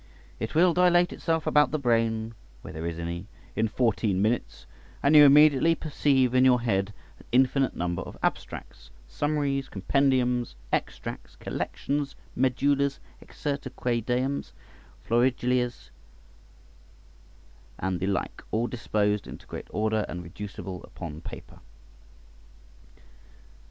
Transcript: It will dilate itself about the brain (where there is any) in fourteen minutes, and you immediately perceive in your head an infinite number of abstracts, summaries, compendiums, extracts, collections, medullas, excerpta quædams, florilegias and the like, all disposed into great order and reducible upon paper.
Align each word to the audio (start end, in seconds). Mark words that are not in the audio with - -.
It 0.39 0.55
will 0.55 0.73
dilate 0.73 1.13
itself 1.13 1.45
about 1.45 1.69
the 1.69 1.77
brain 1.77 2.33
(where 2.63 2.73
there 2.73 2.87
is 2.87 2.97
any) 2.97 3.27
in 3.55 3.67
fourteen 3.67 4.19
minutes, 4.19 4.65
and 5.03 5.15
you 5.15 5.23
immediately 5.25 5.75
perceive 5.75 6.33
in 6.33 6.43
your 6.43 6.61
head 6.61 6.91
an 7.19 7.27
infinite 7.31 7.75
number 7.75 8.01
of 8.01 8.17
abstracts, 8.23 8.89
summaries, 9.07 9.69
compendiums, 9.69 10.55
extracts, 10.73 11.35
collections, 11.35 12.15
medullas, 12.35 12.99
excerpta 13.23 13.69
quædams, 13.69 14.53
florilegias 15.07 15.91
and 17.77 17.99
the 17.99 18.07
like, 18.07 18.43
all 18.49 18.65
disposed 18.65 19.27
into 19.27 19.45
great 19.45 19.67
order 19.69 20.03
and 20.09 20.23
reducible 20.23 20.83
upon 20.83 21.21
paper. 21.21 21.59